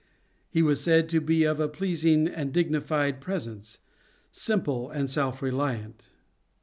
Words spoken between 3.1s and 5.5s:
presence, simple and self